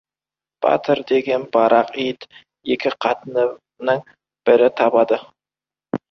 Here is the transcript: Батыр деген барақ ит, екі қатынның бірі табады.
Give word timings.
Батыр 0.65 0.99
деген 1.09 1.43
барақ 1.57 1.91
ит, 2.03 2.25
екі 2.75 2.91
қатынның 3.05 4.01
бірі 4.51 4.71
табады. 4.81 5.21